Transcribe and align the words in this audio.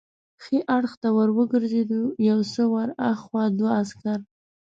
ښي 0.43 0.57
اړخ 0.75 0.93
ته 1.01 1.09
ور 1.15 1.29
وګرځېدو، 1.37 2.01
یو 2.29 2.39
څه 2.53 2.63
ور 2.73 2.89
هاخوا 3.03 3.43
دوه 3.59 3.71
عسکر. 3.81 4.19